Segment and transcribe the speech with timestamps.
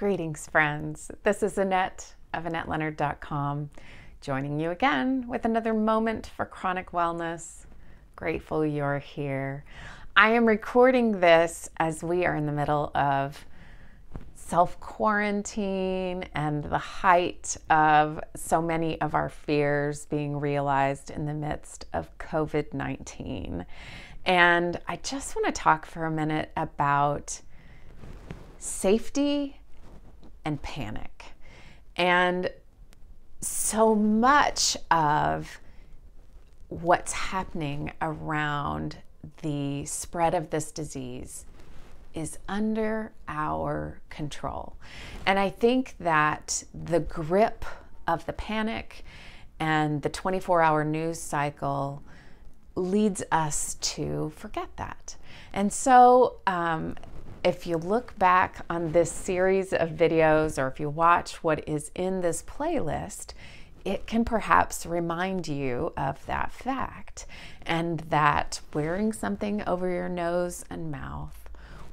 [0.00, 1.10] Greetings, friends.
[1.24, 3.68] This is Annette of AnnetteLeonard.com,
[4.22, 7.66] joining you again with another moment for chronic wellness.
[8.16, 9.62] Grateful you're here.
[10.16, 13.44] I am recording this as we are in the middle of
[14.34, 21.34] self quarantine and the height of so many of our fears being realized in the
[21.34, 23.66] midst of COVID 19.
[24.24, 27.42] And I just want to talk for a minute about
[28.56, 29.59] safety
[30.44, 31.26] and panic.
[31.96, 32.50] And
[33.40, 35.60] so much of
[36.68, 38.98] what's happening around
[39.42, 41.44] the spread of this disease
[42.14, 44.76] is under our control.
[45.26, 47.64] And I think that the grip
[48.06, 49.04] of the panic
[49.58, 52.02] and the 24 hour news cycle
[52.74, 55.16] leads us to forget that.
[55.52, 56.96] And so, um,
[57.42, 61.90] if you look back on this series of videos or if you watch what is
[61.94, 63.32] in this playlist,
[63.84, 67.26] it can perhaps remind you of that fact
[67.62, 71.48] and that wearing something over your nose and mouth,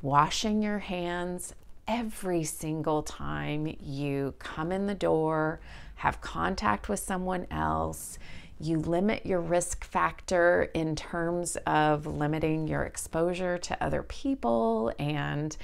[0.00, 1.54] washing your hands
[1.88, 5.60] every single time you come in the door,
[5.96, 8.18] have contact with someone else,
[8.62, 15.56] you limit your risk factor in terms of limiting your exposure to other people and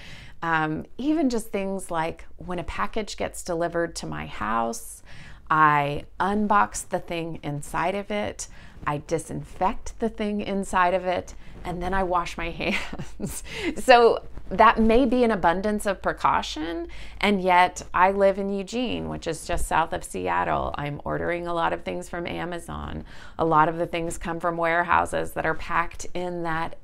[0.43, 5.03] um, even just things like when a package gets delivered to my house,
[5.51, 8.49] I unbox the thing inside of it,
[8.87, 12.51] I disinfect the thing inside of it, and then I wash my
[13.21, 13.43] hands.
[13.77, 16.89] so that may be an abundance of precaution,
[17.21, 20.75] and yet I live in Eugene, which is just south of Seattle.
[20.77, 23.05] I'm ordering a lot of things from Amazon.
[23.39, 26.77] A lot of the things come from warehouses that are packed in that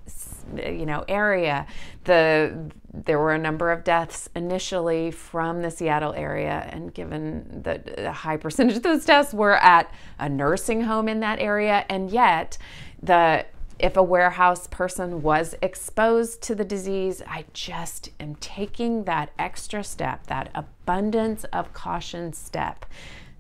[0.57, 1.67] you know area.
[2.05, 8.13] The there were a number of deaths initially from the Seattle area, and given a
[8.13, 12.59] high percentage of those deaths were at a nursing home in that area, and yet
[13.03, 13.47] the
[13.79, 19.83] if a warehouse person was exposed to the disease, I just am taking that extra
[19.83, 22.87] step, that abundance of caution step.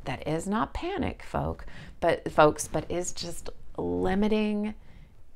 [0.04, 1.64] That is not panic, folk,
[2.00, 4.74] but folks, but is just limiting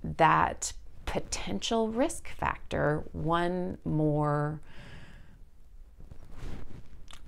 [0.03, 0.73] that
[1.07, 4.61] potential risk factor one more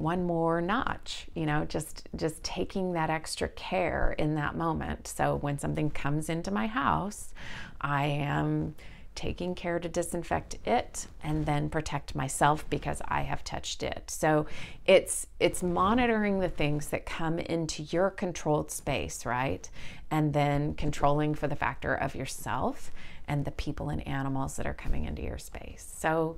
[0.01, 5.37] one more notch you know just just taking that extra care in that moment so
[5.37, 7.33] when something comes into my house
[7.81, 8.75] i am
[9.15, 14.11] taking care to disinfect it and then protect myself because I have touched it.
[14.11, 14.47] So
[14.87, 19.69] it's it's monitoring the things that come into your controlled space, right?
[20.11, 22.91] And then controlling for the factor of yourself
[23.29, 25.93] and the people and animals that are coming into your space.
[25.99, 26.37] So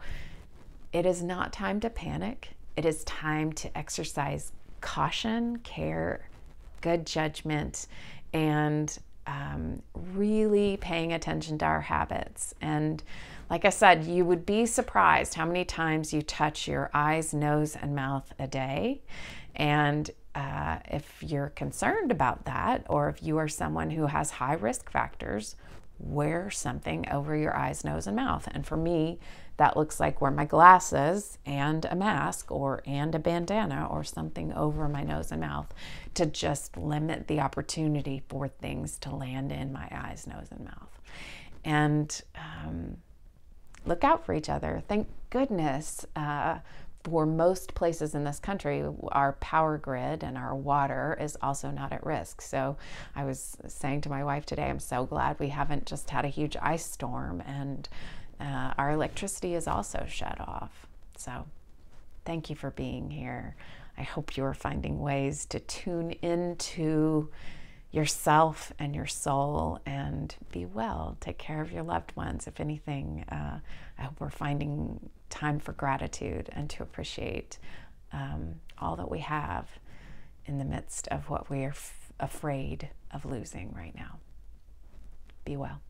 [0.93, 6.29] it is not time to panic it is time to exercise caution, care,
[6.81, 7.87] good judgment,
[8.33, 12.55] and um, really paying attention to our habits.
[12.61, 13.03] And
[13.51, 17.77] like I said, you would be surprised how many times you touch your eyes, nose,
[17.77, 19.03] and mouth a day.
[19.55, 24.55] And uh, if you're concerned about that, or if you are someone who has high
[24.55, 25.57] risk factors,
[26.03, 28.49] wear something over your eyes, nose, and mouth.
[28.53, 29.19] And for me,
[29.57, 34.53] that looks like wear my glasses and a mask or and a bandana or something
[34.53, 35.73] over my nose and mouth
[36.15, 41.01] to just limit the opportunity for things to land in my eyes, nose, and mouth.
[41.65, 42.97] And um,
[43.85, 44.83] look out for each other.
[44.89, 46.05] Thank goodness.
[46.17, 46.59] Uh,
[47.05, 51.93] for most places in this country, our power grid and our water is also not
[51.93, 52.41] at risk.
[52.41, 52.77] So
[53.17, 56.29] I was saying to my wife today, I'm so glad we haven't just had a
[56.29, 57.89] huge ice storm and
[58.41, 60.87] uh, our electricity is also shut off.
[61.17, 61.47] So
[62.25, 63.57] thank you for being here.
[63.99, 67.31] I hope you are finding ways to tune into
[67.93, 71.17] yourself and your soul and be well.
[71.21, 72.47] Take care of your loved ones.
[72.47, 73.61] If anything, uh,
[73.99, 77.59] I hope we're finding time for gratitude and to appreciate
[78.13, 79.69] um, all that we have
[80.47, 81.75] in the midst of what we are
[82.19, 84.19] afraid of losing right now.
[85.45, 85.81] Be well.